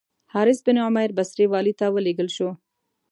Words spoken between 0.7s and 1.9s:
عمیر بصري والي ته